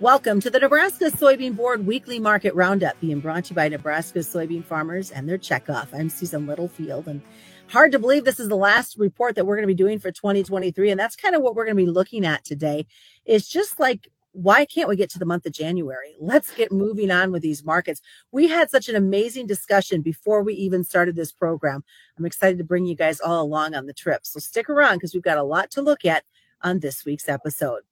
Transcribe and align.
Welcome 0.00 0.40
to 0.42 0.50
the 0.50 0.60
Nebraska 0.60 1.06
Soybean 1.06 1.56
Board 1.56 1.84
Weekly 1.84 2.20
Market 2.20 2.54
Roundup, 2.54 3.00
being 3.00 3.18
brought 3.18 3.46
to 3.46 3.50
you 3.50 3.56
by 3.56 3.66
Nebraska 3.66 4.20
soybean 4.20 4.64
farmers 4.64 5.10
and 5.10 5.28
their 5.28 5.38
checkoff. 5.38 5.88
I'm 5.92 6.08
Susan 6.08 6.46
Littlefield, 6.46 7.08
and 7.08 7.20
hard 7.66 7.90
to 7.90 7.98
believe 7.98 8.24
this 8.24 8.38
is 8.38 8.48
the 8.48 8.54
last 8.54 8.96
report 8.96 9.34
that 9.34 9.44
we're 9.44 9.56
going 9.56 9.66
to 9.66 9.74
be 9.74 9.74
doing 9.74 9.98
for 9.98 10.12
2023, 10.12 10.92
and 10.92 11.00
that's 11.00 11.16
kind 11.16 11.34
of 11.34 11.42
what 11.42 11.56
we're 11.56 11.64
going 11.64 11.76
to 11.76 11.84
be 11.84 11.90
looking 11.90 12.24
at 12.24 12.44
today. 12.44 12.86
It's 13.24 13.48
just 13.48 13.80
like 13.80 14.08
why 14.30 14.66
can't 14.66 14.88
we 14.88 14.94
get 14.94 15.10
to 15.10 15.18
the 15.18 15.26
month 15.26 15.46
of 15.46 15.52
January? 15.52 16.14
Let's 16.20 16.54
get 16.54 16.70
moving 16.70 17.10
on 17.10 17.32
with 17.32 17.42
these 17.42 17.64
markets. 17.64 18.00
We 18.30 18.46
had 18.46 18.70
such 18.70 18.88
an 18.88 18.94
amazing 18.94 19.48
discussion 19.48 20.00
before 20.00 20.44
we 20.44 20.54
even 20.54 20.84
started 20.84 21.16
this 21.16 21.32
program. 21.32 21.82
I'm 22.16 22.24
excited 22.24 22.58
to 22.58 22.64
bring 22.64 22.86
you 22.86 22.94
guys 22.94 23.18
all 23.18 23.42
along 23.42 23.74
on 23.74 23.86
the 23.86 23.92
trip. 23.92 24.24
So 24.24 24.38
stick 24.38 24.70
around 24.70 24.98
because 24.98 25.12
we've 25.12 25.24
got 25.24 25.38
a 25.38 25.42
lot 25.42 25.72
to 25.72 25.82
look 25.82 26.04
at 26.04 26.22
on 26.62 26.78
this 26.78 27.04
week's 27.04 27.28
episode. 27.28 27.82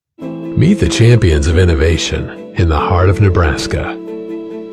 Meet 0.57 0.81
the 0.81 0.89
champions 0.89 1.49
of 1.49 1.59
innovation 1.59 2.31
in 2.55 2.71
the 2.71 2.79
heart 2.79 3.11
of 3.11 3.21
Nebraska. 3.21 3.95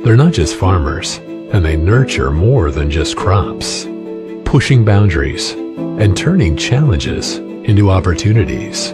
They're 0.06 0.16
not 0.16 0.32
just 0.32 0.56
farmers, 0.56 1.18
and 1.18 1.66
they 1.66 1.76
nurture 1.76 2.32
more 2.32 2.72
than 2.72 2.90
just 2.90 3.18
crops, 3.18 3.86
pushing 4.46 4.86
boundaries 4.86 5.52
and 5.52 6.16
turning 6.16 6.56
challenges 6.56 7.40
into 7.40 7.92
opportunities. 7.92 8.94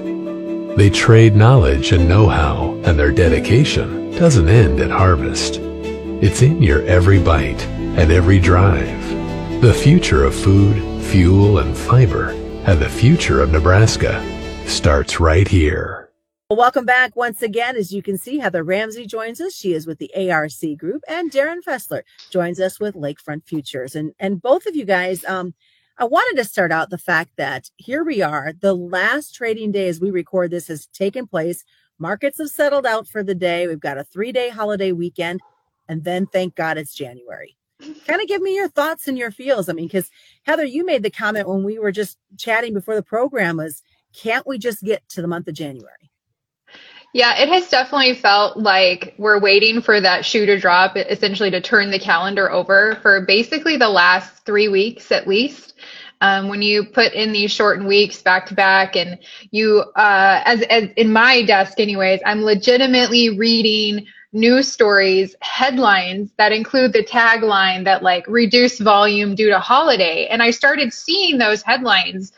They 0.78 0.90
trade 0.90 1.36
knowledge 1.36 1.92
and 1.92 2.10
know-how, 2.10 2.82
and 2.84 2.98
their 2.98 3.12
dedication 3.12 4.10
doesn't 4.18 4.50
end 4.50 4.80
at 4.80 4.90
harvest. 4.90 5.60
It's 6.24 6.42
in 6.42 6.60
your 6.64 6.82
every 6.88 7.20
bite 7.20 7.62
and 7.68 8.12
every 8.12 8.40
drive. 8.40 9.62
The 9.62 9.76
future 9.76 10.24
of 10.24 10.34
food, 10.34 11.04
fuel, 11.04 11.60
and 11.60 11.78
fiber, 11.78 12.30
and 12.66 12.80
the 12.80 12.90
future 12.90 13.44
of 13.44 13.52
Nebraska 13.52 14.20
starts 14.66 15.20
right 15.20 15.48
here. 15.48 15.99
Welcome 16.52 16.86
back 16.86 17.16
once 17.16 17.44
again. 17.44 17.76
As 17.76 17.94
you 17.94 18.02
can 18.02 18.18
see, 18.18 18.40
Heather 18.40 18.64
Ramsey 18.64 19.06
joins 19.06 19.40
us. 19.40 19.54
She 19.54 19.74
is 19.74 19.86
with 19.86 20.00
the 20.00 20.12
ARC 20.32 20.80
Group, 20.80 21.04
and 21.08 21.30
Darin 21.30 21.62
Fessler 21.62 22.02
joins 22.32 22.60
us 22.60 22.80
with 22.80 22.96
Lakefront 22.96 23.46
Futures. 23.46 23.96
And 23.96 24.14
and 24.20 24.42
both 24.42 24.66
of 24.66 24.76
you 24.76 24.84
guys, 24.84 25.24
um, 25.26 25.54
I 26.00 26.06
wanted 26.06 26.42
to 26.42 26.50
start 26.50 26.72
out 26.72 26.90
the 26.90 26.98
fact 26.98 27.34
that 27.38 27.70
here 27.78 28.04
we 28.04 28.24
are. 28.24 28.52
The 28.60 28.74
last 28.74 29.36
trading 29.36 29.72
day 29.72 29.88
as 29.90 30.02
we 30.02 30.10
record 30.10 30.50
this 30.50 30.70
has 30.70 30.88
taken 30.88 31.28
place. 31.28 31.64
Markets 32.00 32.40
have 32.40 32.50
settled 32.50 32.88
out 32.88 33.08
for 33.08 33.22
the 33.24 33.36
day. 33.36 33.68
We've 33.68 33.80
got 33.80 34.00
a 34.00 34.04
three 34.04 34.32
day 34.32 34.50
holiday 34.50 34.92
weekend, 34.92 35.42
and 35.88 36.04
then 36.04 36.26
thank 36.26 36.56
God 36.56 36.80
it's 36.80 36.96
January. 36.96 37.56
kind 38.08 38.22
of 38.24 38.28
give 38.28 38.42
me 38.42 38.56
your 38.56 38.70
thoughts 38.70 39.08
and 39.08 39.20
your 39.20 39.30
feels. 39.30 39.70
I 39.70 39.74
mean, 39.74 39.86
because 39.86 40.10
Heather, 40.48 40.66
you 40.66 40.84
made 40.84 41.04
the 41.04 41.12
comment 41.12 41.48
when 41.48 41.64
we 41.64 41.78
were 41.78 41.92
just 41.92 42.18
chatting 42.40 42.74
before 42.74 42.96
the 42.96 43.04
program 43.04 43.58
was, 43.58 43.84
can't 44.16 44.48
we 44.48 44.58
just 44.58 44.82
get 44.82 45.08
to 45.10 45.22
the 45.22 45.28
month 45.28 45.48
of 45.48 45.54
January? 45.54 46.10
Yeah, 47.14 47.42
it 47.42 47.50
has 47.50 47.70
definitely 47.70 48.14
felt 48.14 48.58
like 48.58 49.16
we're 49.18 49.40
waiting 49.40 49.82
for 49.82 50.00
that 50.00 50.24
shoe 50.24 50.46
to 50.46 50.60
drop, 50.60 50.96
essentially 50.96 51.50
to 51.52 51.60
turn 51.60 51.90
the 51.90 51.98
calendar 52.00 52.52
over 52.52 53.00
for 53.02 53.22
basically 53.26 53.78
the 53.78 53.90
last 53.90 54.46
three 54.46 54.68
weeks 54.68 55.12
at 55.12 55.28
least. 55.28 55.74
Um, 56.22 56.50
when 56.50 56.62
you 56.62 56.84
put 56.86 57.14
in 57.14 57.32
these 57.32 57.52
shortened 57.52 57.88
weeks 57.88 58.22
back 58.22 58.46
to 58.48 58.54
back, 58.54 58.96
and 58.96 59.18
you, 59.52 59.80
uh, 59.96 60.42
as, 60.46 60.62
as 60.64 60.90
in 60.98 61.12
my 61.12 61.44
desk, 61.44 61.80
anyways, 61.80 62.20
I'm 62.26 62.44
legitimately 62.44 63.38
reading 63.38 64.06
news 64.34 64.72
stories, 64.72 65.36
headlines 65.42 66.32
that 66.38 66.52
include 66.52 66.94
the 66.94 67.04
tagline 67.04 67.86
that 67.86 68.04
like 68.04 68.28
reduce 68.28 68.80
volume 68.80 69.34
due 69.34 69.50
to 69.50 69.60
holiday. 69.60 70.28
And 70.28 70.44
I 70.44 70.52
started 70.52 70.94
seeing 70.94 71.38
those 71.38 71.64
headlines 71.64 72.34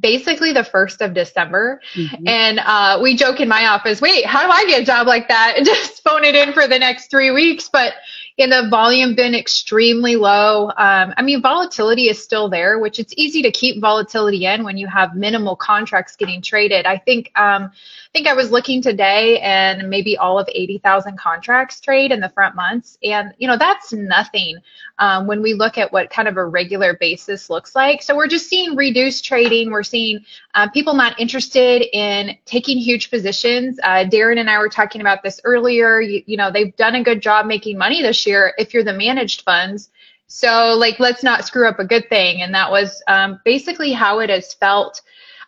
basically 0.00 0.52
the 0.52 0.64
first 0.64 1.00
of 1.02 1.14
December. 1.14 1.80
Mm-hmm. 1.94 2.26
And 2.26 2.58
uh, 2.60 2.98
we 3.02 3.16
joke 3.16 3.40
in 3.40 3.48
my 3.48 3.66
office, 3.66 4.00
wait, 4.00 4.24
how 4.24 4.42
do 4.44 4.50
I 4.50 4.64
get 4.66 4.82
a 4.82 4.84
job 4.84 5.06
like 5.06 5.28
that? 5.28 5.54
And 5.56 5.66
just 5.66 6.02
phone 6.02 6.24
it 6.24 6.34
in 6.34 6.52
for 6.52 6.66
the 6.66 6.78
next 6.78 7.10
three 7.10 7.30
weeks. 7.30 7.68
But 7.68 7.94
in 8.36 8.50
the 8.50 8.66
volume 8.68 9.14
been 9.14 9.34
extremely 9.34 10.16
low. 10.16 10.68
Um, 10.76 11.14
I 11.16 11.22
mean, 11.22 11.40
volatility 11.40 12.08
is 12.08 12.22
still 12.22 12.48
there, 12.48 12.78
which 12.80 12.98
it's 12.98 13.14
easy 13.16 13.42
to 13.42 13.50
keep 13.50 13.80
volatility 13.80 14.46
in 14.46 14.64
when 14.64 14.76
you 14.76 14.88
have 14.88 15.14
minimal 15.14 15.54
contracts 15.54 16.16
getting 16.16 16.42
traded. 16.42 16.84
I 16.84 16.98
think 16.98 17.30
um, 17.38 17.70
think 18.14 18.28
I 18.28 18.34
was 18.34 18.52
looking 18.52 18.80
today 18.80 19.40
and 19.40 19.90
maybe 19.90 20.16
all 20.16 20.38
of 20.38 20.48
80,000 20.48 21.18
contracts 21.18 21.80
trade 21.80 22.12
in 22.12 22.20
the 22.20 22.28
front 22.28 22.54
months. 22.54 22.96
And, 23.02 23.34
you 23.38 23.48
know, 23.48 23.58
that's 23.58 23.92
nothing 23.92 24.58
um, 25.00 25.26
when 25.26 25.42
we 25.42 25.52
look 25.52 25.78
at 25.78 25.92
what 25.92 26.10
kind 26.10 26.28
of 26.28 26.36
a 26.36 26.46
regular 26.46 26.96
basis 26.96 27.50
looks 27.50 27.74
like. 27.74 28.02
So 28.02 28.14
we're 28.14 28.28
just 28.28 28.48
seeing 28.48 28.76
reduced 28.76 29.24
trading. 29.24 29.72
We're 29.72 29.82
seeing 29.82 30.24
um, 30.54 30.70
people 30.70 30.94
not 30.94 31.18
interested 31.20 31.82
in 31.92 32.36
taking 32.44 32.78
huge 32.78 33.10
positions. 33.10 33.78
Uh, 33.82 34.04
Darin 34.04 34.38
and 34.38 34.48
I 34.48 34.58
were 34.58 34.68
talking 34.68 35.00
about 35.00 35.22
this 35.22 35.40
earlier. 35.44 36.00
You, 36.00 36.22
you 36.26 36.36
know, 36.36 36.50
they've 36.50 36.74
done 36.76 36.94
a 36.94 37.02
good 37.02 37.20
job 37.20 37.46
making 37.46 37.76
money 37.76 38.02
this 38.02 38.26
year 38.26 38.54
if 38.58 38.72
you're 38.72 38.84
the 38.84 38.92
managed 38.92 39.42
funds. 39.42 39.90
So, 40.26 40.74
like, 40.74 40.98
let's 41.00 41.22
not 41.22 41.44
screw 41.44 41.68
up 41.68 41.78
a 41.78 41.84
good 41.84 42.08
thing. 42.08 42.42
And 42.42 42.54
that 42.54 42.70
was 42.70 43.02
um, 43.08 43.40
basically 43.44 43.92
how 43.92 44.20
it 44.20 44.30
has 44.30 44.54
felt 44.54 45.02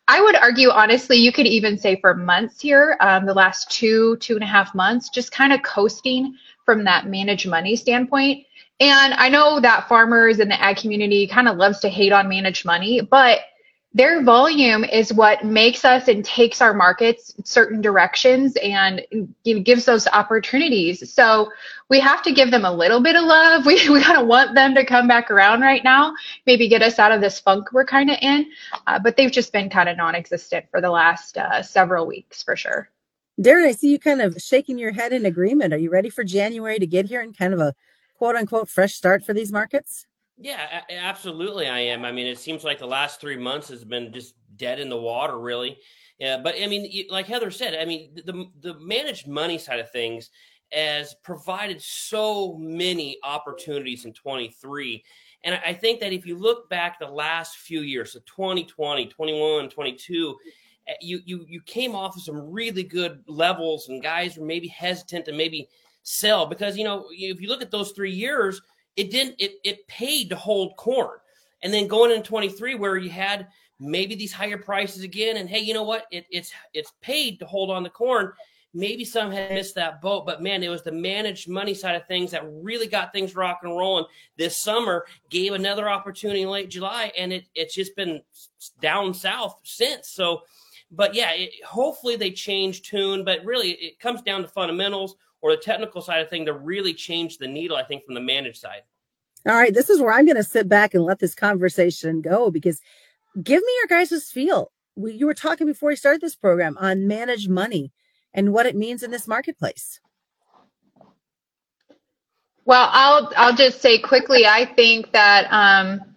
I 0.08 0.20
would 0.20 0.36
argue, 0.36 0.70
honestly, 0.70 1.16
you 1.16 1.32
could 1.32 1.46
even 1.46 1.78
say 1.78 2.00
for 2.00 2.14
months 2.14 2.60
here, 2.60 2.96
um, 3.00 3.26
the 3.26 3.34
last 3.34 3.70
two, 3.70 4.16
two 4.18 4.34
and 4.34 4.44
a 4.44 4.46
half 4.46 4.74
months, 4.74 5.08
just 5.08 5.32
kind 5.32 5.52
of 5.52 5.62
coasting 5.62 6.36
from 6.64 6.84
that 6.84 7.06
managed 7.06 7.48
money 7.48 7.74
standpoint. 7.74 8.46
And 8.78 9.14
I 9.14 9.28
know 9.28 9.58
that 9.58 9.88
farmers 9.88 10.38
in 10.38 10.48
the 10.48 10.60
ag 10.60 10.76
community 10.76 11.26
kind 11.26 11.48
of 11.48 11.56
loves 11.56 11.80
to 11.80 11.88
hate 11.88 12.12
on 12.12 12.28
managed 12.28 12.64
money, 12.64 13.00
but 13.00 13.40
their 13.96 14.22
volume 14.22 14.84
is 14.84 15.10
what 15.10 15.42
makes 15.42 15.82
us 15.82 16.06
and 16.06 16.22
takes 16.22 16.60
our 16.60 16.74
markets 16.74 17.34
certain 17.44 17.80
directions 17.80 18.54
and 18.56 19.00
gives 19.42 19.86
those 19.86 20.06
opportunities. 20.08 21.10
So 21.10 21.50
we 21.88 21.98
have 22.00 22.22
to 22.24 22.32
give 22.32 22.50
them 22.50 22.66
a 22.66 22.70
little 22.70 23.00
bit 23.00 23.16
of 23.16 23.24
love. 23.24 23.64
We, 23.66 23.88
we 23.88 24.02
kind 24.02 24.20
of 24.20 24.26
want 24.26 24.54
them 24.54 24.74
to 24.74 24.84
come 24.84 25.08
back 25.08 25.30
around 25.30 25.62
right 25.62 25.82
now, 25.82 26.12
maybe 26.44 26.68
get 26.68 26.82
us 26.82 26.98
out 26.98 27.10
of 27.10 27.22
this 27.22 27.40
funk 27.40 27.72
we're 27.72 27.86
kind 27.86 28.10
of 28.10 28.18
in. 28.20 28.50
Uh, 28.86 28.98
but 28.98 29.16
they've 29.16 29.32
just 29.32 29.50
been 29.50 29.70
kind 29.70 29.88
of 29.88 29.96
non 29.96 30.14
existent 30.14 30.66
for 30.70 30.82
the 30.82 30.90
last 30.90 31.38
uh, 31.38 31.62
several 31.62 32.06
weeks 32.06 32.42
for 32.42 32.54
sure. 32.54 32.90
Darin, 33.40 33.66
I 33.66 33.72
see 33.72 33.90
you 33.90 33.98
kind 33.98 34.20
of 34.20 34.36
shaking 34.36 34.78
your 34.78 34.92
head 34.92 35.14
in 35.14 35.24
agreement. 35.24 35.72
Are 35.72 35.78
you 35.78 35.90
ready 35.90 36.10
for 36.10 36.22
January 36.22 36.78
to 36.78 36.86
get 36.86 37.06
here 37.06 37.22
and 37.22 37.36
kind 37.36 37.54
of 37.54 37.60
a 37.60 37.74
quote 38.18 38.36
unquote 38.36 38.68
fresh 38.68 38.94
start 38.94 39.24
for 39.24 39.32
these 39.32 39.50
markets? 39.50 40.06
Yeah, 40.38 40.82
absolutely, 40.90 41.66
I 41.66 41.78
am. 41.80 42.04
I 42.04 42.12
mean, 42.12 42.26
it 42.26 42.38
seems 42.38 42.62
like 42.62 42.78
the 42.78 42.86
last 42.86 43.20
three 43.20 43.38
months 43.38 43.68
has 43.68 43.84
been 43.84 44.12
just 44.12 44.34
dead 44.56 44.78
in 44.78 44.90
the 44.90 44.96
water, 44.96 45.38
really. 45.38 45.78
Yeah, 46.18 46.38
but 46.42 46.54
I 46.60 46.66
mean, 46.66 47.06
like 47.10 47.26
Heather 47.26 47.50
said, 47.50 47.74
I 47.74 47.84
mean, 47.84 48.14
the 48.14 48.46
the 48.60 48.78
managed 48.78 49.26
money 49.28 49.56
side 49.58 49.80
of 49.80 49.90
things 49.90 50.30
has 50.72 51.14
provided 51.22 51.80
so 51.80 52.56
many 52.58 53.18
opportunities 53.22 54.04
in 54.04 54.12
23. 54.12 55.02
And 55.44 55.58
I 55.64 55.72
think 55.72 56.00
that 56.00 56.12
if 56.12 56.26
you 56.26 56.36
look 56.36 56.68
back 56.68 56.98
the 56.98 57.06
last 57.06 57.56
few 57.58 57.80
years, 57.80 58.12
so 58.12 58.18
2020, 58.26 59.06
21, 59.06 59.68
22, 59.70 60.36
eh, 60.88 60.94
you 61.00 61.20
you 61.24 61.46
you 61.48 61.60
came 61.62 61.94
off 61.94 62.16
of 62.16 62.22
some 62.22 62.50
really 62.50 62.82
good 62.82 63.22
levels, 63.26 63.88
and 63.88 64.02
guys 64.02 64.36
were 64.36 64.44
maybe 64.44 64.68
hesitant 64.68 65.24
to 65.26 65.32
maybe 65.32 65.68
sell 66.02 66.46
because 66.46 66.76
you 66.76 66.84
know 66.84 67.06
if 67.10 67.40
you 67.40 67.48
look 67.48 67.62
at 67.62 67.70
those 67.70 67.92
three 67.92 68.12
years 68.12 68.60
it 68.96 69.10
didn't 69.10 69.36
it 69.38 69.54
it 69.64 69.86
paid 69.88 70.30
to 70.30 70.36
hold 70.36 70.76
corn. 70.76 71.18
And 71.62 71.72
then 71.72 71.86
going 71.86 72.12
in 72.12 72.22
23 72.22 72.74
where 72.74 72.96
you 72.96 73.10
had 73.10 73.48
maybe 73.78 74.14
these 74.14 74.32
higher 74.32 74.58
prices 74.58 75.02
again 75.02 75.36
and 75.36 75.48
hey, 75.48 75.60
you 75.60 75.74
know 75.74 75.82
what? 75.82 76.06
It, 76.10 76.26
it's 76.30 76.52
it's 76.72 76.92
paid 77.00 77.38
to 77.40 77.46
hold 77.46 77.70
on 77.70 77.82
the 77.82 77.90
corn. 77.90 78.32
Maybe 78.74 79.06
some 79.06 79.30
had 79.30 79.52
missed 79.52 79.74
that 79.76 80.02
boat, 80.02 80.26
but 80.26 80.42
man, 80.42 80.62
it 80.62 80.68
was 80.68 80.82
the 80.82 80.92
managed 80.92 81.48
money 81.48 81.72
side 81.72 81.94
of 81.94 82.06
things 82.06 82.30
that 82.32 82.44
really 82.46 82.86
got 82.86 83.10
things 83.10 83.34
rock 83.34 83.60
and 83.62 83.74
rolling 83.74 84.04
this 84.36 84.54
summer, 84.54 85.06
gave 85.30 85.54
another 85.54 85.88
opportunity 85.88 86.42
in 86.42 86.50
late 86.50 86.68
July, 86.68 87.10
and 87.16 87.32
it, 87.32 87.46
it's 87.54 87.74
just 87.74 87.96
been 87.96 88.20
down 88.82 89.14
south 89.14 89.58
since. 89.62 90.10
So, 90.10 90.42
but 90.90 91.14
yeah, 91.14 91.32
it, 91.32 91.64
hopefully 91.64 92.16
they 92.16 92.30
change 92.30 92.82
tune, 92.82 93.24
but 93.24 93.42
really 93.46 93.70
it 93.70 93.98
comes 93.98 94.20
down 94.20 94.42
to 94.42 94.48
fundamentals 94.48 95.16
or 95.42 95.50
the 95.52 95.62
technical 95.62 96.00
side 96.00 96.20
of 96.20 96.30
thing 96.30 96.46
to 96.46 96.52
really 96.52 96.94
change 96.94 97.38
the 97.38 97.48
needle, 97.48 97.76
I 97.76 97.84
think, 97.84 98.04
from 98.04 98.14
the 98.14 98.20
managed 98.20 98.60
side. 98.60 98.82
All 99.46 99.54
right, 99.54 99.72
this 99.72 99.90
is 99.90 100.00
where 100.00 100.12
I'm 100.12 100.24
going 100.24 100.36
to 100.36 100.42
sit 100.42 100.68
back 100.68 100.94
and 100.94 101.04
let 101.04 101.20
this 101.20 101.34
conversation 101.34 102.20
go 102.20 102.50
because 102.50 102.80
give 103.42 103.62
me 103.62 103.72
your 103.78 103.86
guys' 103.98 104.30
feel. 104.30 104.72
We, 104.96 105.12
you 105.12 105.26
were 105.26 105.34
talking 105.34 105.66
before 105.66 105.90
we 105.90 105.96
started 105.96 106.20
this 106.20 106.34
program 106.34 106.76
on 106.78 107.06
managed 107.06 107.48
money 107.48 107.92
and 108.34 108.52
what 108.52 108.66
it 108.66 108.74
means 108.74 109.02
in 109.02 109.10
this 109.10 109.28
marketplace. 109.28 110.00
Well, 112.64 112.88
I'll 112.92 113.32
I'll 113.36 113.54
just 113.54 113.80
say 113.80 114.00
quickly. 114.00 114.44
I 114.44 114.64
think 114.74 115.12
that 115.12 115.46
um, 115.52 116.15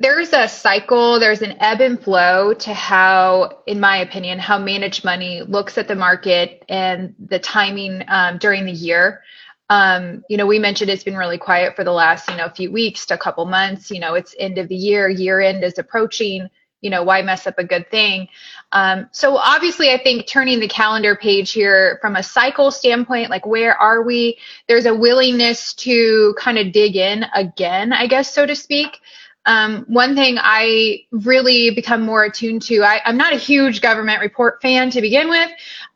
there's 0.00 0.32
a 0.32 0.48
cycle, 0.48 1.18
there's 1.18 1.42
an 1.42 1.56
ebb 1.60 1.80
and 1.80 2.00
flow 2.00 2.54
to 2.54 2.72
how, 2.72 3.62
in 3.66 3.80
my 3.80 3.98
opinion, 3.98 4.38
how 4.38 4.58
managed 4.58 5.04
money 5.04 5.42
looks 5.42 5.76
at 5.76 5.88
the 5.88 5.94
market 5.96 6.64
and 6.68 7.14
the 7.18 7.38
timing 7.40 8.04
um, 8.08 8.38
during 8.38 8.64
the 8.64 8.72
year. 8.72 9.22
Um, 9.70 10.24
you 10.28 10.36
know, 10.36 10.46
we 10.46 10.58
mentioned 10.58 10.88
it's 10.90 11.04
been 11.04 11.16
really 11.16 11.36
quiet 11.38 11.74
for 11.76 11.84
the 11.84 11.92
last, 11.92 12.28
you 12.30 12.36
know, 12.36 12.48
few 12.48 12.70
weeks 12.70 13.06
to 13.06 13.14
a 13.14 13.18
couple 13.18 13.44
months. 13.44 13.90
You 13.90 14.00
know, 14.00 14.14
it's 14.14 14.34
end 14.38 14.56
of 14.58 14.68
the 14.68 14.76
year, 14.76 15.08
year 15.08 15.40
end 15.40 15.64
is 15.64 15.78
approaching. 15.78 16.48
you 16.80 16.90
know, 16.90 17.02
why 17.02 17.22
mess 17.22 17.46
up 17.46 17.58
a 17.58 17.64
good 17.64 17.90
thing? 17.90 18.28
Um, 18.72 19.08
so 19.10 19.36
obviously, 19.36 19.90
I 19.90 19.98
think 19.98 20.26
turning 20.26 20.60
the 20.60 20.68
calendar 20.68 21.16
page 21.16 21.52
here 21.52 21.98
from 22.00 22.16
a 22.16 22.22
cycle 22.22 22.70
standpoint, 22.70 23.30
like 23.30 23.46
where 23.46 23.76
are 23.76 24.02
we? 24.02 24.38
There's 24.68 24.86
a 24.86 24.94
willingness 24.94 25.74
to 25.74 26.34
kind 26.38 26.58
of 26.58 26.72
dig 26.72 26.96
in 26.96 27.24
again, 27.34 27.92
I 27.92 28.06
guess, 28.06 28.32
so 28.32 28.46
to 28.46 28.54
speak. 28.54 29.00
Um, 29.48 29.86
one 29.88 30.14
thing 30.14 30.36
I 30.38 31.04
really 31.10 31.70
become 31.70 32.02
more 32.02 32.24
attuned 32.24 32.60
to, 32.62 32.82
I, 32.82 33.00
am 33.06 33.16
not 33.16 33.32
a 33.32 33.36
huge 33.36 33.80
government 33.80 34.20
report 34.20 34.60
fan 34.60 34.90
to 34.90 35.00
begin 35.00 35.30
with, 35.30 35.50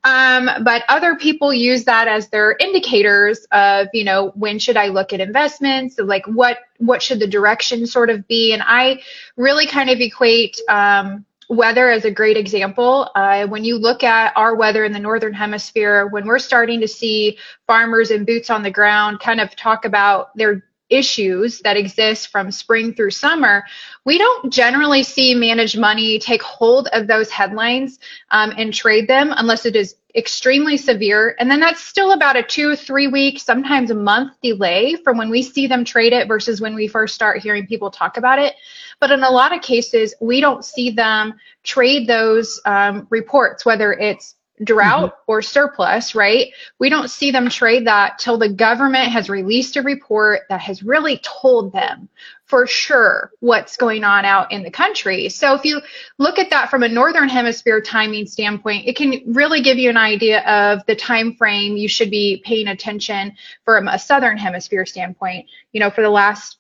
um, 0.05 0.49
but 0.65 0.85
other 0.89 1.17
people 1.17 1.53
use 1.53 1.85
that 1.85 2.09
as 2.09 2.29
their 2.29 2.57
indicators 2.59 3.47
of, 3.53 3.89
you 3.93 4.05
know, 4.05 4.33
when 4.37 4.59
should 4.59 4.79
I 4.79 4.89
look 4.89 5.13
at 5.13 5.21
investments, 5.21 5.99
like 5.99 6.27
what 6.27 6.61
what 6.79 7.03
should 7.03 7.21
the 7.21 7.27
direction 7.27 7.87
sort 7.87 8.09
of 8.09 8.27
be, 8.27 8.55
and 8.55 8.63
I 8.65 9.03
really 9.37 9.67
kind 9.67 9.91
of 9.91 10.01
equate. 10.01 10.59
Um, 10.69 11.27
weather 11.49 11.91
as 11.91 12.07
a 12.07 12.11
great 12.11 12.39
example. 12.39 13.11
Uh, 13.15 13.47
when 13.47 13.63
you 13.63 13.77
look 13.77 14.03
at 14.03 14.35
our 14.37 14.55
weather 14.55 14.87
in 14.87 14.93
the 14.93 14.99
northern 14.99 15.35
hemisphere, 15.35 16.07
when 16.07 16.25
we're 16.25 16.39
starting 16.39 16.81
to 16.81 16.89
see 16.89 17.37
farmers 17.67 18.11
and 18.11 18.27
boots 18.27 18.49
on 18.49 18.63
the 18.63 18.71
ground 18.71 19.21
kind 19.21 19.39
of 19.39 19.55
talk 19.55 19.85
about 19.85 20.35
their 20.35 20.65
issues 20.93 21.61
that 21.61 21.77
exist 21.77 22.29
from 22.29 22.51
spring 22.51 22.95
through 22.95 23.11
summer, 23.11 23.65
we 24.05 24.19
don't 24.19 24.53
generally 24.53 25.03
see 25.03 25.35
managed 25.35 25.79
money 25.79 26.19
take 26.19 26.43
hold 26.43 26.89
of 26.89 27.07
those 27.07 27.31
headlines 27.31 27.99
um, 28.31 28.53
and 28.57 28.75
trade 28.75 29.09
them 29.09 29.33
unless 29.37 29.65
it 29.67 29.75
is 29.75 29.97
extremely 30.15 30.77
severe. 30.77 31.35
And 31.39 31.51
then 31.51 31.61
that's 31.61 31.83
still 31.83 32.13
about 32.13 32.37
a 32.37 32.43
two, 32.43 32.77
three 32.77 33.07
week, 33.07 33.41
sometimes 33.41 33.91
a 33.91 33.95
month 33.95 34.35
delay 34.43 34.97
from 34.97 35.17
when 35.17 35.31
we 35.31 35.43
see 35.43 35.67
them 35.67 35.85
trade 35.85 36.13
it 36.13 36.29
versus 36.29 36.61
when 36.61 36.75
we 36.75 36.87
first 36.87 37.15
start 37.15 37.41
hearing 37.41 37.67
people 37.67 37.91
talk 37.91 38.19
about 38.19 38.39
it. 38.39 38.55
But 39.01 39.11
in 39.11 39.23
a 39.23 39.31
lot 39.31 39.55
of 39.55 39.63
cases, 39.63 40.15
we 40.21 40.41
don't 40.41 40.65
see 40.65 40.91
them 40.91 41.35
trade 41.63 42.07
those 42.07 42.61
um, 42.67 43.07
reports, 43.11 43.65
whether 43.65 43.93
it's 43.93 44.35
drought 44.65 45.13
mm-hmm. 45.13 45.33
or 45.33 45.43
surplus, 45.43 46.15
right? 46.15 46.53
We 46.79 46.89
don't 46.89 47.11
see 47.11 47.31
them 47.31 47.49
trade 47.49 47.87
that 47.87 48.19
till 48.19 48.39
the 48.39 48.49
government 48.49 49.11
has 49.11 49.29
released 49.29 49.77
a 49.77 49.83
report 49.83 50.43
that 50.49 50.61
has 50.61 50.83
really 50.83 51.21
told 51.23 51.73
them 51.73 52.09
for 52.45 52.67
sure 52.67 53.33
what's 53.41 53.77
going 53.77 54.05
on 54.05 54.25
out 54.25 54.53
in 54.53 54.63
the 54.63 54.71
country. 54.71 55.29
So 55.31 55.55
if 55.55 55.65
you 55.65 55.81
look 56.19 56.39
at 56.39 56.51
that 56.51 56.71
from 56.71 56.83
a 56.83 56.89
northern 56.89 57.29
hemisphere 57.29 57.81
timing 57.81 58.27
standpoint, 58.27 58.87
it 58.87 58.95
can 58.95 59.23
really 59.27 59.63
give 59.63 59.79
you 59.79 59.89
an 59.89 59.97
idea 59.97 60.43
of 60.43 60.85
the 60.87 60.95
time 60.95 61.35
frame 61.35 61.77
you 61.77 61.89
should 61.89 62.11
be 62.11 62.43
paying 62.45 62.69
attention 62.69 63.35
from 63.65 63.89
a 63.89 63.99
southern 63.99 64.37
hemisphere 64.37 64.85
standpoint. 64.85 65.47
You 65.73 65.81
know, 65.81 65.91
for 65.91 66.03
the 66.03 66.11
last 66.11 66.59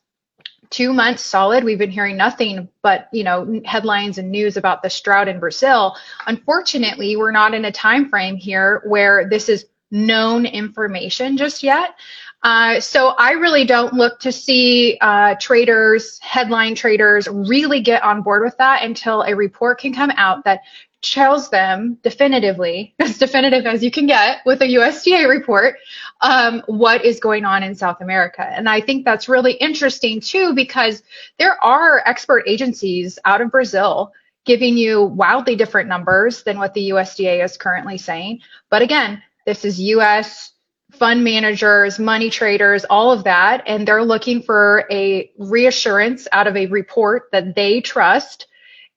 two 0.72 0.92
months 0.92 1.22
solid. 1.22 1.62
We've 1.62 1.78
been 1.78 1.90
hearing 1.90 2.16
nothing 2.16 2.68
but 2.82 3.08
you 3.12 3.22
know 3.22 3.60
headlines 3.64 4.18
and 4.18 4.30
news 4.30 4.56
about 4.56 4.82
the 4.82 5.00
drought 5.04 5.28
in 5.28 5.38
brazil. 5.38 5.96
Unfortunately 6.26 7.14
we're 7.16 7.30
not 7.30 7.54
in 7.54 7.64
a 7.66 7.72
time 7.72 8.08
frame 8.08 8.36
here 8.36 8.82
where 8.86 9.28
this 9.28 9.48
is 9.48 9.66
known 9.92 10.46
information 10.46 11.36
just 11.36 11.62
yet. 11.62 11.94
Uh, 12.42 12.80
so 12.80 13.08
I 13.18 13.32
really 13.32 13.64
don't 13.64 13.92
look 13.92 14.18
to 14.20 14.32
see 14.32 14.98
uh, 15.00 15.36
traders, 15.40 16.18
headline 16.20 16.74
traders, 16.74 17.28
really 17.28 17.80
get 17.80 18.02
on 18.02 18.22
board 18.22 18.42
with 18.42 18.56
that 18.56 18.82
until 18.82 19.22
a 19.22 19.36
report 19.36 19.78
can 19.78 19.94
come 19.94 20.10
out 20.16 20.44
that 20.44 20.62
tells 21.02 21.50
them 21.50 21.98
definitively, 22.02 22.94
as 23.00 23.18
definitive 23.18 23.66
as 23.66 23.82
you 23.82 23.90
can 23.90 24.06
get 24.06 24.38
with 24.46 24.62
a 24.62 24.66
USDA 24.66 25.28
report, 25.28 25.76
um, 26.20 26.62
what 26.66 27.04
is 27.04 27.20
going 27.20 27.44
on 27.44 27.62
in 27.62 27.74
South 27.74 28.00
America. 28.00 28.42
And 28.42 28.68
I 28.68 28.80
think 28.80 29.04
that's 29.04 29.28
really 29.28 29.52
interesting 29.54 30.20
too, 30.20 30.54
because 30.54 31.02
there 31.38 31.62
are 31.62 32.02
expert 32.06 32.44
agencies 32.46 33.18
out 33.24 33.40
of 33.40 33.50
Brazil 33.50 34.12
giving 34.44 34.76
you 34.76 35.02
wildly 35.02 35.54
different 35.54 35.88
numbers 35.88 36.42
than 36.42 36.58
what 36.58 36.74
the 36.74 36.90
USDA 36.90 37.44
is 37.44 37.56
currently 37.56 37.98
saying. 37.98 38.40
But 38.70 38.82
again, 38.82 39.22
this 39.46 39.64
is 39.64 39.80
US 39.80 40.52
fund 40.92 41.24
managers, 41.24 41.98
money 41.98 42.28
traders, 42.28 42.84
all 42.84 43.12
of 43.12 43.24
that. 43.24 43.62
And 43.66 43.86
they're 43.86 44.04
looking 44.04 44.42
for 44.42 44.86
a 44.90 45.30
reassurance 45.38 46.28
out 46.32 46.46
of 46.46 46.56
a 46.56 46.66
report 46.66 47.28
that 47.32 47.54
they 47.54 47.80
trust 47.80 48.46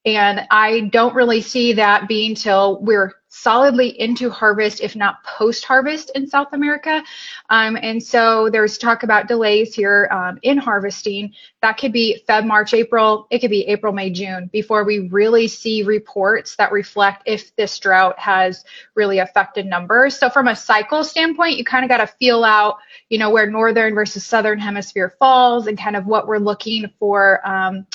and 0.05 0.41
I 0.51 0.81
don't 0.91 1.15
really 1.15 1.41
see 1.41 1.73
that 1.73 2.07
being 2.07 2.35
till 2.35 2.79
we're 2.81 3.13
solidly 3.27 3.99
into 3.99 4.29
harvest, 4.29 4.79
if 4.79 4.95
not 4.95 5.21
post 5.25 5.65
harvest 5.65 6.09
in 6.15 6.25
South 6.25 6.53
America. 6.53 7.03
Um, 7.49 7.77
and 7.81 8.01
so 8.01 8.49
there's 8.49 8.77
talk 8.77 9.03
about 9.03 9.27
delays 9.27 9.75
here 9.75 10.07
um, 10.09 10.39
in 10.43 10.57
harvesting. 10.57 11.33
That 11.61 11.77
could 11.77 11.91
be 11.91 12.23
Feb, 12.29 12.45
March, 12.45 12.73
April. 12.73 13.27
It 13.31 13.39
could 13.39 13.49
be 13.49 13.67
April, 13.67 13.91
May, 13.91 14.09
June 14.09 14.49
before 14.53 14.85
we 14.85 15.09
really 15.09 15.49
see 15.49 15.83
reports 15.83 16.55
that 16.55 16.71
reflect 16.71 17.23
if 17.25 17.53
this 17.57 17.77
drought 17.77 18.17
has 18.17 18.63
really 18.93 19.19
affected 19.19 19.65
numbers. 19.65 20.17
So 20.17 20.29
from 20.29 20.47
a 20.47 20.55
cycle 20.55 21.03
standpoint, 21.03 21.57
you 21.57 21.65
kind 21.65 21.83
of 21.83 21.89
got 21.89 21.97
to 21.97 22.07
feel 22.07 22.45
out, 22.45 22.77
you 23.09 23.17
know, 23.17 23.31
where 23.31 23.49
northern 23.49 23.95
versus 23.95 24.25
southern 24.25 24.59
hemisphere 24.59 25.13
falls 25.19 25.67
and 25.67 25.77
kind 25.77 25.97
of 25.97 26.05
what 26.05 26.27
we're 26.27 26.37
looking 26.37 26.89
for. 26.99 27.45
Um, 27.45 27.85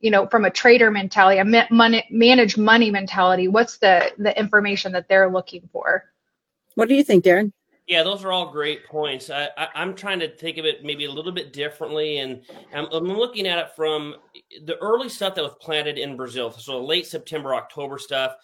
you 0.00 0.10
know, 0.10 0.26
from 0.26 0.44
a 0.44 0.50
trader 0.50 0.90
mentality, 0.90 1.38
a 1.38 1.66
money, 1.70 2.06
manage 2.10 2.56
money 2.56 2.90
mentality, 2.90 3.48
what's 3.48 3.78
the 3.78 4.12
the 4.18 4.38
information 4.38 4.92
that 4.92 5.08
they're 5.08 5.30
looking 5.30 5.68
for? 5.72 6.04
What 6.74 6.88
do 6.88 6.94
you 6.94 7.02
think, 7.02 7.24
Darin? 7.24 7.52
Yeah, 7.86 8.02
those 8.02 8.24
are 8.24 8.32
all 8.32 8.50
great 8.50 8.84
points. 8.84 9.30
I, 9.30 9.48
am 9.76 9.94
trying 9.94 10.18
to 10.18 10.28
think 10.28 10.58
of 10.58 10.64
it 10.64 10.82
maybe 10.82 11.04
a 11.04 11.10
little 11.10 11.30
bit 11.30 11.52
differently, 11.52 12.18
and 12.18 12.42
I'm, 12.74 12.86
I'm, 12.92 13.04
looking 13.04 13.46
at 13.46 13.58
it 13.58 13.76
from 13.76 14.16
the 14.64 14.76
early 14.78 15.08
stuff 15.08 15.36
that 15.36 15.44
was 15.44 15.54
planted 15.60 15.96
in 15.96 16.16
Brazil, 16.16 16.50
so 16.50 16.84
late 16.84 17.06
September, 17.06 17.54
October 17.54 17.98
stuff. 17.98 18.34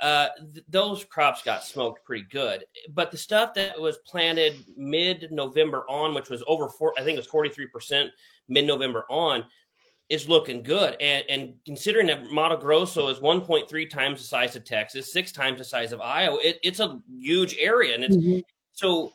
Uh, 0.00 0.28
th- 0.52 0.64
those 0.68 1.04
crops 1.04 1.42
got 1.42 1.62
smoked 1.62 2.04
pretty 2.04 2.24
good, 2.30 2.64
but 2.94 3.10
the 3.10 3.18
stuff 3.18 3.52
that 3.54 3.78
was 3.78 3.98
planted 4.06 4.64
mid-November 4.76 5.84
on, 5.88 6.14
which 6.14 6.30
was 6.30 6.42
over 6.46 6.68
four, 6.68 6.94
I 6.98 7.02
think 7.02 7.16
it 7.16 7.20
was 7.20 7.26
43 7.26 7.66
percent 7.66 8.10
mid-November 8.48 9.04
on, 9.10 9.44
is 10.08 10.28
looking 10.28 10.62
good. 10.62 10.96
And, 11.00 11.24
and 11.28 11.54
considering 11.64 12.06
that 12.08 12.30
Mato 12.30 12.56
Grosso 12.56 13.08
is 13.08 13.18
1.3 13.18 13.90
times 13.90 14.20
the 14.20 14.26
size 14.26 14.54
of 14.54 14.64
Texas, 14.64 15.12
six 15.12 15.32
times 15.32 15.58
the 15.58 15.64
size 15.64 15.92
of 15.92 16.00
Iowa, 16.00 16.38
it, 16.42 16.58
it's 16.62 16.80
a 16.80 17.00
huge 17.08 17.56
area. 17.58 17.94
And 17.94 18.04
it's 18.04 18.16
mm-hmm. 18.16 18.40
so 18.72 19.12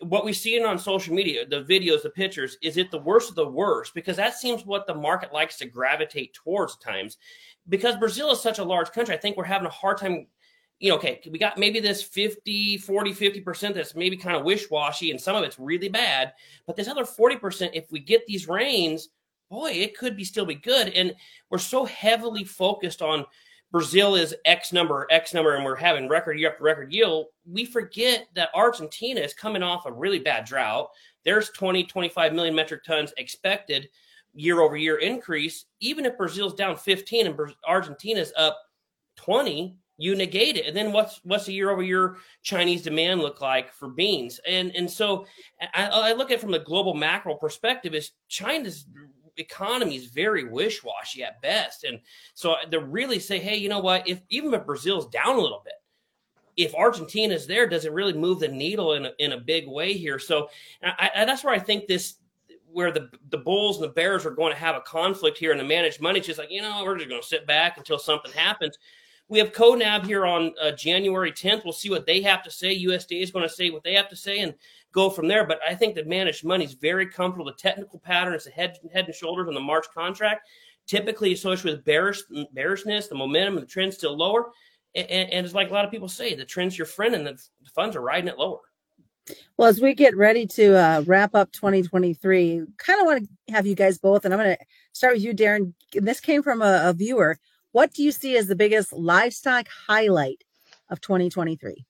what 0.00 0.24
we 0.24 0.32
see 0.32 0.62
on 0.62 0.78
social 0.78 1.14
media, 1.14 1.46
the 1.46 1.62
videos, 1.62 2.02
the 2.02 2.10
pictures, 2.10 2.56
is 2.62 2.76
it 2.76 2.90
the 2.90 2.98
worst 2.98 3.28
of 3.28 3.36
the 3.36 3.46
worst? 3.46 3.94
Because 3.94 4.16
that 4.16 4.34
seems 4.34 4.64
what 4.64 4.86
the 4.86 4.94
market 4.94 5.32
likes 5.32 5.58
to 5.58 5.66
gravitate 5.66 6.34
towards 6.34 6.76
times. 6.76 7.18
Because 7.68 7.96
Brazil 7.96 8.30
is 8.32 8.40
such 8.40 8.58
a 8.58 8.64
large 8.64 8.90
country, 8.92 9.14
I 9.14 9.18
think 9.18 9.36
we're 9.36 9.44
having 9.44 9.66
a 9.66 9.70
hard 9.70 9.98
time. 9.98 10.26
You 10.80 10.88
know, 10.88 10.96
okay, 10.96 11.20
we 11.30 11.38
got 11.38 11.58
maybe 11.58 11.78
this 11.78 12.02
50, 12.02 12.78
40, 12.78 13.12
50% 13.12 13.74
that's 13.74 13.94
maybe 13.94 14.16
kind 14.16 14.34
of 14.34 14.44
wish 14.44 14.70
washy 14.70 15.10
and 15.10 15.20
some 15.20 15.36
of 15.36 15.44
it's 15.44 15.58
really 15.58 15.90
bad. 15.90 16.32
But 16.66 16.74
this 16.74 16.88
other 16.88 17.04
40%, 17.04 17.70
if 17.74 17.92
we 17.92 18.00
get 18.00 18.26
these 18.26 18.48
rains, 18.48 19.10
boy, 19.50 19.70
it 19.72 19.98
could 19.98 20.16
be 20.16 20.24
still 20.24 20.46
be 20.46 20.54
good. 20.54 20.88
And 20.90 21.14
we're 21.50 21.58
so 21.58 21.84
heavily 21.84 22.44
focused 22.44 23.02
on 23.02 23.26
Brazil 23.72 24.14
is 24.16 24.34
X 24.44 24.72
number, 24.72 25.06
X 25.10 25.34
number, 25.34 25.54
and 25.54 25.64
we're 25.64 25.76
having 25.76 26.08
record 26.08 26.38
year 26.38 26.50
after 26.50 26.64
record 26.64 26.92
yield. 26.92 27.26
We 27.44 27.64
forget 27.64 28.26
that 28.34 28.50
Argentina 28.54 29.20
is 29.20 29.34
coming 29.34 29.62
off 29.62 29.86
a 29.86 29.92
really 29.92 30.18
bad 30.18 30.44
drought. 30.44 30.90
There's 31.24 31.50
20, 31.50 31.84
25 31.84 32.32
million 32.32 32.54
metric 32.54 32.84
tons 32.84 33.12
expected 33.16 33.88
year 34.34 34.60
over 34.60 34.76
year 34.76 34.98
increase. 34.98 35.66
Even 35.80 36.04
if 36.04 36.16
Brazil's 36.16 36.54
down 36.54 36.76
15 36.76 37.26
and 37.26 37.38
Argentina's 37.66 38.32
up 38.36 38.58
20, 39.16 39.76
you 39.98 40.16
negate 40.16 40.56
it. 40.56 40.66
And 40.66 40.76
then 40.76 40.92
what's 40.92 41.20
what's 41.24 41.44
the 41.44 41.52
year 41.52 41.70
over 41.70 41.82
year 41.82 42.16
Chinese 42.42 42.82
demand 42.82 43.20
look 43.20 43.40
like 43.40 43.72
for 43.72 43.88
beans? 43.88 44.40
And 44.48 44.74
and 44.74 44.90
so 44.90 45.26
I, 45.74 45.86
I 45.86 46.12
look 46.14 46.30
at 46.30 46.38
it 46.38 46.40
from 46.40 46.52
the 46.52 46.58
global 46.58 46.94
macro 46.94 47.34
perspective 47.34 47.94
is 47.94 48.12
China's 48.28 48.86
economy 49.40 49.96
is 49.96 50.06
very 50.06 50.44
wish-washy 50.44 51.24
at 51.24 51.40
best. 51.42 51.84
And 51.84 52.00
so 52.34 52.56
to 52.70 52.80
really 52.80 53.18
say, 53.18 53.38
hey, 53.38 53.56
you 53.56 53.68
know 53.68 53.80
what? 53.80 54.06
If 54.08 54.20
even 54.28 54.52
if 54.54 54.66
Brazil's 54.66 55.08
down 55.08 55.36
a 55.36 55.40
little 55.40 55.62
bit, 55.64 55.74
if 56.56 56.74
Argentina's 56.74 57.46
there, 57.46 57.66
does 57.66 57.84
it 57.84 57.92
really 57.92 58.12
move 58.12 58.40
the 58.40 58.48
needle 58.48 58.94
in 58.94 59.06
a, 59.06 59.12
in 59.18 59.32
a 59.32 59.38
big 59.38 59.66
way 59.66 59.94
here? 59.94 60.18
So 60.18 60.48
I, 60.82 61.10
I, 61.16 61.24
that's 61.24 61.44
where 61.44 61.54
I 61.54 61.58
think 61.58 61.86
this 61.86 62.16
where 62.72 62.92
the 62.92 63.10
the 63.30 63.38
Bulls 63.38 63.76
and 63.76 63.84
the 63.84 63.92
Bears 63.92 64.24
are 64.24 64.30
going 64.30 64.52
to 64.52 64.58
have 64.58 64.76
a 64.76 64.80
conflict 64.80 65.38
here, 65.38 65.50
and 65.50 65.60
the 65.60 65.64
managed 65.64 66.00
money 66.00 66.20
just 66.20 66.38
like 66.38 66.50
you 66.50 66.62
know 66.62 66.82
we're 66.84 66.96
just 66.96 67.08
going 67.08 67.20
to 67.20 67.26
sit 67.26 67.46
back 67.46 67.78
until 67.78 67.98
something 67.98 68.32
happens. 68.32 68.78
We 69.28 69.38
have 69.38 69.52
CONAB 69.52 70.06
here 70.06 70.26
on 70.26 70.52
uh, 70.60 70.72
January 70.72 71.30
10th. 71.30 71.62
We'll 71.62 71.72
see 71.72 71.88
what 71.88 72.04
they 72.04 72.20
have 72.22 72.42
to 72.42 72.50
say. 72.50 72.76
USDA 72.84 73.22
is 73.22 73.30
going 73.30 73.48
to 73.48 73.54
say 73.54 73.70
what 73.70 73.84
they 73.84 73.94
have 73.94 74.08
to 74.08 74.16
say, 74.16 74.40
and 74.40 74.54
go 74.92 75.10
from 75.10 75.28
there. 75.28 75.46
But 75.46 75.60
I 75.66 75.74
think 75.74 75.94
that 75.94 76.06
managed 76.06 76.44
money 76.44 76.64
is 76.64 76.74
very 76.74 77.06
comfortable. 77.06 77.46
The 77.46 77.52
technical 77.52 77.98
pattern 77.98 78.34
is 78.34 78.44
the 78.44 78.50
head, 78.50 78.78
head 78.92 79.06
and 79.06 79.14
shoulders 79.14 79.48
on 79.48 79.54
the 79.54 79.60
March 79.60 79.86
contract, 79.94 80.48
typically 80.86 81.32
associated 81.32 81.78
with 81.78 81.84
bearish, 81.84 82.22
bearishness, 82.52 83.08
the 83.08 83.14
momentum 83.14 83.56
and 83.56 83.62
the 83.62 83.70
trend 83.70 83.94
still 83.94 84.16
lower. 84.16 84.50
And, 84.94 85.30
and, 85.30 85.46
it's 85.46 85.54
like 85.54 85.70
a 85.70 85.72
lot 85.72 85.84
of 85.84 85.92
people 85.92 86.08
say, 86.08 86.34
the 86.34 86.44
trend's 86.44 86.76
your 86.76 86.86
friend 86.86 87.14
and 87.14 87.24
the 87.24 87.40
funds 87.74 87.94
are 87.94 88.00
riding 88.00 88.26
it 88.26 88.38
lower. 88.38 88.58
Well, 89.56 89.68
as 89.68 89.80
we 89.80 89.94
get 89.94 90.16
ready 90.16 90.46
to 90.46 90.76
uh, 90.76 91.04
wrap 91.06 91.34
up 91.36 91.52
2023, 91.52 92.62
kind 92.76 93.00
of 93.00 93.06
want 93.06 93.28
to 93.46 93.52
have 93.52 93.66
you 93.66 93.76
guys 93.76 93.98
both, 93.98 94.24
and 94.24 94.34
I'm 94.34 94.40
going 94.40 94.56
to 94.56 94.64
start 94.92 95.14
with 95.14 95.22
you, 95.22 95.32
Darin. 95.32 95.74
This 95.92 96.18
came 96.18 96.42
from 96.42 96.62
a, 96.62 96.82
a 96.86 96.92
viewer. 96.92 97.38
what 97.70 97.92
do 97.92 98.02
you 98.02 98.10
see 98.10 98.36
as 98.36 98.48
the 98.48 98.56
biggest 98.56 98.92
livestock 98.92 99.68
highlight 99.86 100.42
of 100.88 101.00
2023? 101.00 101.86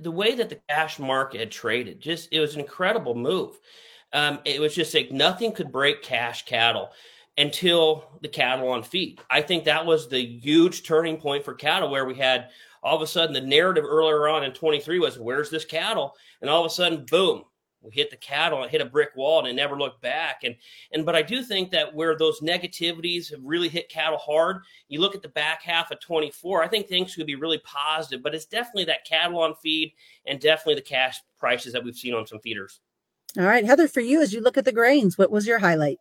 The 0.00 0.10
way 0.10 0.34
that 0.34 0.48
the 0.48 0.60
cash 0.68 0.98
market 0.98 1.40
had 1.40 1.50
traded, 1.50 2.00
just 2.00 2.28
it 2.32 2.40
was 2.40 2.54
an 2.54 2.60
incredible 2.60 3.14
move. 3.14 3.58
Um, 4.12 4.40
it 4.44 4.60
was 4.60 4.74
just 4.74 4.94
like 4.94 5.10
nothing 5.10 5.52
could 5.52 5.70
break 5.72 6.02
cash 6.02 6.44
cattle 6.44 6.90
until 7.38 8.04
the 8.22 8.28
cattle 8.28 8.68
on 8.68 8.82
feed. 8.82 9.20
I 9.30 9.42
think 9.42 9.64
that 9.64 9.84
was 9.84 10.08
the 10.08 10.20
huge 10.20 10.84
turning 10.84 11.18
point 11.18 11.44
for 11.44 11.54
cattle 11.54 11.90
where 11.90 12.06
we 12.06 12.14
had 12.14 12.48
all 12.82 12.96
of 12.96 13.02
a 13.02 13.06
sudden 13.06 13.34
the 13.34 13.40
narrative 13.40 13.84
earlier 13.84 14.28
on 14.28 14.44
in 14.44 14.52
23 14.52 14.98
was 15.00 15.18
where's 15.18 15.50
this 15.50 15.64
cattle 15.64 16.14
and 16.40 16.48
all 16.48 16.64
of 16.64 16.70
a 16.70 16.74
sudden 16.74 17.04
boom 17.04 17.42
we 17.82 17.92
hit 17.92 18.10
the 18.10 18.16
cattle 18.16 18.62
and 18.62 18.70
hit 18.70 18.80
a 18.80 18.86
brick 18.86 19.10
wall 19.16 19.38
and 19.38 19.48
it 19.48 19.54
never 19.54 19.78
looked 19.78 20.02
back. 20.02 20.42
And 20.44 20.56
and 20.92 21.04
but 21.06 21.14
i 21.14 21.22
do 21.22 21.42
think 21.42 21.70
that 21.70 21.94
where 21.94 22.16
those 22.16 22.40
negativities 22.40 23.30
have 23.30 23.40
really 23.42 23.68
hit 23.68 23.88
cattle 23.88 24.18
hard 24.18 24.62
you 24.88 25.00
look 25.00 25.14
at 25.14 25.22
the 25.22 25.28
back 25.28 25.62
half 25.62 25.90
of 25.90 26.00
24 26.00 26.62
i 26.62 26.68
think 26.68 26.88
things 26.88 27.14
could 27.14 27.26
be 27.26 27.34
really 27.34 27.58
positive 27.58 28.22
but 28.22 28.34
it's 28.34 28.44
definitely 28.44 28.84
that 28.84 29.04
cattle 29.04 29.40
on 29.40 29.54
feed 29.62 29.92
and 30.26 30.40
definitely 30.40 30.74
the 30.74 30.80
cash 30.80 31.20
prices 31.38 31.72
that 31.72 31.84
we've 31.84 31.96
seen 31.96 32.14
on 32.14 32.26
some 32.26 32.40
feeders. 32.40 32.80
All 33.38 33.44
right 33.44 33.64
heather 33.64 33.88
for 33.88 34.00
you 34.00 34.20
as 34.22 34.32
you 34.32 34.40
look 34.40 34.56
at 34.56 34.64
the 34.64 34.72
grains 34.72 35.18
what 35.18 35.30
was 35.30 35.46
your 35.46 35.58
highlight 35.58 35.98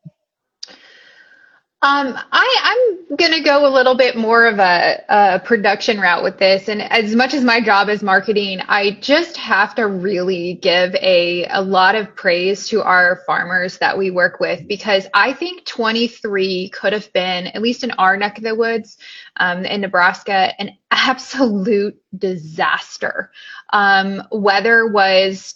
um, 1.85 2.17
I, 2.31 2.57
I'm 2.63 3.15
going 3.15 3.33
to 3.33 3.41
go 3.41 3.67
a 3.67 3.69
little 3.69 3.93
bit 3.93 4.17
more 4.17 4.47
of 4.47 4.57
a, 4.57 5.03
a, 5.07 5.39
production 5.39 5.99
route 5.99 6.23
with 6.23 6.39
this. 6.39 6.67
And 6.67 6.81
as 6.81 7.13
much 7.13 7.35
as 7.35 7.43
my 7.43 7.61
job 7.61 7.89
is 7.89 8.01
marketing, 8.01 8.59
I 8.67 8.97
just 9.01 9.37
have 9.37 9.75
to 9.75 9.85
really 9.85 10.55
give 10.55 10.95
a, 10.95 11.45
a 11.45 11.61
lot 11.61 11.93
of 11.93 12.15
praise 12.15 12.67
to 12.69 12.81
our 12.81 13.21
farmers 13.27 13.77
that 13.77 13.99
we 13.99 14.09
work 14.09 14.39
with 14.39 14.67
because 14.67 15.05
I 15.13 15.33
think 15.33 15.65
23 15.65 16.69
could 16.69 16.91
have 16.91 17.13
been, 17.13 17.47
at 17.47 17.61
least 17.61 17.83
in 17.83 17.91
our 17.91 18.17
neck 18.17 18.39
of 18.39 18.43
the 18.43 18.55
woods 18.55 18.97
um, 19.35 19.63
in 19.63 19.81
Nebraska, 19.81 20.59
an 20.59 20.71
absolute 20.89 22.01
disaster. 22.17 23.29
Um, 23.71 24.23
weather 24.31 24.87
was 24.87 25.53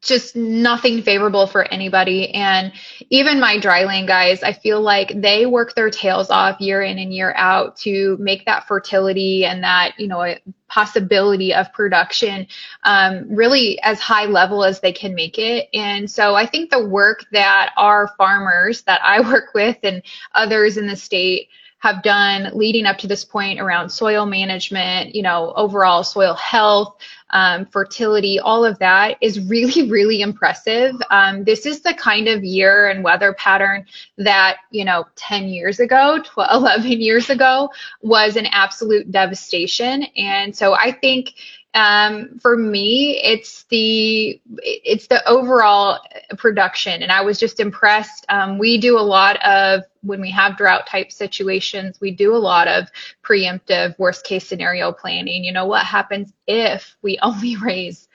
just 0.00 0.36
nothing 0.36 1.02
favorable 1.02 1.46
for 1.46 1.64
anybody. 1.64 2.32
And 2.32 2.72
even 3.10 3.40
my 3.40 3.58
dryland 3.58 4.06
guys, 4.06 4.42
I 4.42 4.52
feel 4.52 4.80
like 4.80 5.20
they 5.20 5.46
work 5.46 5.74
their 5.74 5.90
tails 5.90 6.30
off 6.30 6.60
year 6.60 6.82
in 6.82 6.98
and 6.98 7.12
year 7.12 7.34
out 7.36 7.76
to 7.78 8.16
make 8.18 8.44
that 8.46 8.68
fertility 8.68 9.44
and 9.44 9.62
that, 9.64 9.94
you 9.98 10.06
know, 10.06 10.34
possibility 10.68 11.52
of 11.52 11.72
production 11.72 12.46
um, 12.84 13.26
really 13.28 13.80
as 13.82 13.98
high 13.98 14.26
level 14.26 14.64
as 14.64 14.80
they 14.80 14.92
can 14.92 15.14
make 15.14 15.38
it. 15.38 15.68
And 15.74 16.08
so 16.10 16.34
I 16.34 16.46
think 16.46 16.70
the 16.70 16.86
work 16.86 17.24
that 17.32 17.72
our 17.76 18.08
farmers 18.16 18.82
that 18.82 19.00
I 19.02 19.20
work 19.32 19.54
with 19.54 19.78
and 19.82 20.02
others 20.34 20.76
in 20.76 20.86
the 20.86 20.96
state 20.96 21.48
have 21.78 22.02
done 22.02 22.50
leading 22.54 22.86
up 22.86 22.98
to 22.98 23.06
this 23.06 23.24
point 23.24 23.60
around 23.60 23.88
soil 23.88 24.26
management, 24.26 25.14
you 25.14 25.22
know, 25.22 25.52
overall 25.54 26.02
soil 26.02 26.34
health, 26.34 26.96
um, 27.30 27.66
fertility, 27.66 28.40
all 28.40 28.64
of 28.64 28.78
that 28.78 29.16
is 29.20 29.40
really, 29.48 29.88
really 29.90 30.20
impressive. 30.20 30.96
Um, 31.10 31.44
this 31.44 31.66
is 31.66 31.80
the 31.80 31.94
kind 31.94 32.26
of 32.26 32.42
year 32.42 32.88
and 32.88 33.04
weather 33.04 33.32
pattern 33.34 33.86
that, 34.16 34.58
you 34.70 34.84
know, 34.84 35.06
10 35.16 35.48
years 35.48 35.78
ago, 35.78 36.20
12, 36.24 36.50
11 36.62 37.00
years 37.00 37.30
ago 37.30 37.70
was 38.02 38.36
an 38.36 38.46
absolute 38.46 39.10
devastation. 39.12 40.04
And 40.16 40.56
so 40.56 40.74
I 40.74 40.92
think 40.92 41.34
um, 41.74 42.38
for 42.40 42.56
me, 42.56 43.20
it's 43.22 43.64
the 43.64 44.40
it's 44.46 45.06
the 45.06 45.26
overall 45.28 46.00
production, 46.38 47.02
and 47.02 47.12
I 47.12 47.20
was 47.20 47.38
just 47.38 47.60
impressed. 47.60 48.24
Um, 48.28 48.58
we 48.58 48.78
do 48.78 48.98
a 48.98 49.00
lot 49.00 49.36
of 49.44 49.82
when 50.02 50.20
we 50.20 50.30
have 50.30 50.56
drought 50.56 50.86
type 50.86 51.12
situations, 51.12 52.00
we 52.00 52.10
do 52.10 52.34
a 52.34 52.38
lot 52.38 52.68
of 52.68 52.88
preemptive 53.22 53.98
worst 53.98 54.24
case 54.24 54.46
scenario 54.46 54.92
planning. 54.92 55.44
You 55.44 55.52
know, 55.52 55.66
what 55.66 55.84
happens 55.84 56.32
if 56.46 56.96
we 57.02 57.18
only 57.22 57.56
raise 57.56 58.08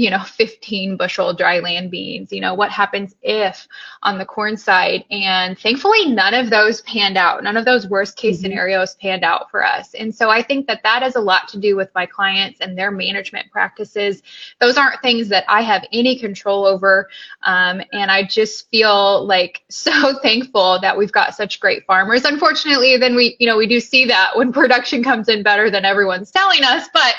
you 0.00 0.10
know 0.10 0.22
15 0.22 0.96
bushel 0.96 1.34
dry 1.34 1.58
land 1.60 1.90
beans 1.90 2.32
you 2.32 2.40
know 2.40 2.54
what 2.54 2.70
happens 2.70 3.14
if 3.22 3.68
on 4.02 4.18
the 4.18 4.24
corn 4.24 4.56
side? 4.56 5.04
And 5.10 5.58
thankfully 5.58 6.06
none 6.06 6.34
of 6.34 6.50
those 6.50 6.80
panned 6.82 7.18
out. 7.18 7.42
None 7.42 7.56
of 7.56 7.64
those 7.64 7.86
worst 7.88 8.16
case 8.16 8.36
mm-hmm. 8.36 8.44
scenarios 8.44 8.94
panned 8.96 9.24
out 9.24 9.50
for 9.50 9.64
us. 9.64 9.94
And 9.94 10.14
so 10.14 10.30
i 10.30 10.42
think 10.42 10.66
that 10.66 10.82
that 10.82 11.02
has 11.02 11.16
a 11.16 11.20
lot 11.20 11.48
to 11.48 11.58
do 11.58 11.76
with 11.76 11.90
my 11.94 12.06
clients 12.06 12.60
and 12.60 12.78
their 12.78 12.90
management 12.90 13.50
practices. 13.50 14.22
Those 14.58 14.76
aren't 14.76 15.02
things 15.02 15.28
that 15.28 15.44
i 15.48 15.60
have 15.62 15.84
any 15.92 16.18
control 16.18 16.64
over. 16.66 17.08
Um, 17.42 17.82
and 17.92 18.10
i 18.10 18.24
just 18.24 18.70
feel 18.70 19.26
like 19.26 19.62
so 19.68 20.18
thankful 20.22 20.80
that 20.80 20.96
we've 20.96 21.12
got 21.12 21.34
such 21.34 21.60
great 21.60 21.84
farmers. 21.86 22.24
Unfortunately 22.24 22.96
then 22.96 23.14
we 23.14 23.36
you 23.38 23.46
know 23.46 23.56
we 23.56 23.66
do 23.66 23.80
see 23.80 24.06
that 24.06 24.36
when 24.36 24.52
production 24.60 25.04
comes 25.04 25.28
in 25.28 25.42
better 25.42 25.70
than 25.70 25.84
everyone's 25.84 26.30
telling 26.30 26.64
us. 26.64 26.88
But 26.92 27.14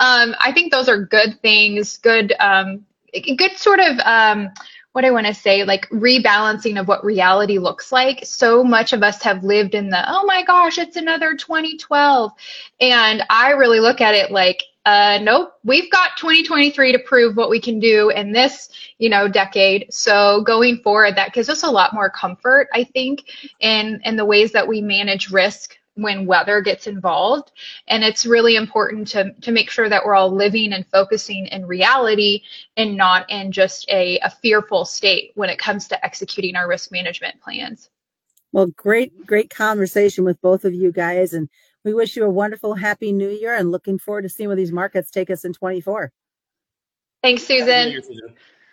um, 0.00 0.34
I 0.40 0.50
think 0.52 0.72
those 0.72 0.88
are 0.88 1.04
good 1.04 1.38
things, 1.42 1.98
good, 2.20 2.34
um, 2.40 2.84
good 3.36 3.56
sort 3.56 3.80
of, 3.80 3.98
um, 4.00 4.50
what 4.92 5.04
I 5.04 5.10
want 5.12 5.26
to 5.26 5.34
say, 5.34 5.64
like 5.64 5.88
rebalancing 5.90 6.80
of 6.80 6.88
what 6.88 7.04
reality 7.04 7.58
looks 7.58 7.92
like. 7.92 8.24
So 8.24 8.64
much 8.64 8.92
of 8.92 9.02
us 9.02 9.22
have 9.22 9.44
lived 9.44 9.74
in 9.74 9.88
the, 9.88 10.04
oh 10.08 10.24
my 10.26 10.42
gosh, 10.42 10.78
it's 10.78 10.96
another 10.96 11.34
2012. 11.34 12.32
And 12.80 13.22
I 13.30 13.50
really 13.52 13.78
look 13.78 14.00
at 14.00 14.14
it 14.14 14.32
like, 14.32 14.64
uh, 14.86 15.18
nope, 15.22 15.52
we've 15.62 15.90
got 15.92 16.16
2023 16.16 16.92
to 16.92 16.98
prove 17.00 17.36
what 17.36 17.50
we 17.50 17.60
can 17.60 17.78
do 17.78 18.10
in 18.10 18.32
this, 18.32 18.70
you 18.98 19.08
know, 19.08 19.28
decade. 19.28 19.86
So 19.92 20.42
going 20.42 20.78
forward, 20.78 21.14
that 21.16 21.34
gives 21.34 21.48
us 21.48 21.62
a 21.62 21.70
lot 21.70 21.94
more 21.94 22.10
comfort, 22.10 22.68
I 22.72 22.84
think, 22.84 23.24
in, 23.60 24.00
in 24.04 24.16
the 24.16 24.24
ways 24.24 24.52
that 24.52 24.66
we 24.66 24.80
manage 24.80 25.30
risk 25.30 25.76
when 26.00 26.26
weather 26.26 26.60
gets 26.60 26.86
involved. 26.86 27.52
And 27.88 28.02
it's 28.02 28.24
really 28.24 28.56
important 28.56 29.06
to, 29.08 29.32
to 29.32 29.52
make 29.52 29.70
sure 29.70 29.88
that 29.88 30.04
we're 30.04 30.14
all 30.14 30.30
living 30.30 30.72
and 30.72 30.86
focusing 30.86 31.46
in 31.46 31.66
reality 31.66 32.42
and 32.76 32.96
not 32.96 33.28
in 33.30 33.52
just 33.52 33.88
a, 33.90 34.18
a 34.20 34.30
fearful 34.30 34.84
state 34.84 35.32
when 35.34 35.50
it 35.50 35.58
comes 35.58 35.88
to 35.88 36.04
executing 36.04 36.56
our 36.56 36.68
risk 36.68 36.90
management 36.90 37.40
plans. 37.40 37.90
Well, 38.52 38.66
great, 38.76 39.26
great 39.26 39.50
conversation 39.50 40.24
with 40.24 40.40
both 40.40 40.64
of 40.64 40.74
you 40.74 40.90
guys. 40.90 41.34
And 41.34 41.48
we 41.84 41.94
wish 41.94 42.16
you 42.16 42.24
a 42.24 42.30
wonderful, 42.30 42.74
happy 42.74 43.12
new 43.12 43.28
year 43.28 43.54
and 43.54 43.70
looking 43.70 43.98
forward 43.98 44.22
to 44.22 44.28
seeing 44.28 44.48
where 44.48 44.56
these 44.56 44.72
markets 44.72 45.10
take 45.10 45.30
us 45.30 45.44
in 45.44 45.52
24. 45.52 46.12
Thanks, 47.22 47.42
Susan. 47.42 48.00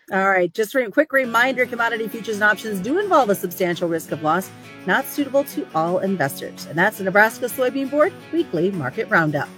All 0.10 0.30
right, 0.30 0.54
just 0.54 0.74
a 0.74 0.90
quick 0.90 1.12
reminder 1.12 1.66
commodity 1.66 2.08
futures 2.08 2.36
and 2.36 2.44
options 2.44 2.80
do 2.80 2.98
involve 2.98 3.30
a 3.30 3.36
substantial 3.36 3.90
risk 3.90 4.14
of 4.14 4.24
loss, 4.24 4.50
not 4.86 5.06
suitable 5.06 5.44
to 5.44 5.68
all 5.76 6.00
investors. 6.00 6.66
And 6.68 6.78
that's 6.78 6.98
the 6.98 7.04
Nebraska 7.04 7.48
Soybean 7.48 7.92
Board 7.92 8.14
Weekly 8.32 8.72
Market 8.72 9.10
Roundup. 9.10 9.50